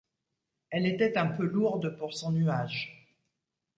Elle 0.71 0.87
était 0.87 1.15
un 1.19 1.27
peu 1.27 1.43
lourde 1.43 1.95
pour 1.95 2.15
son 2.15 2.31
nuage. 2.31 3.07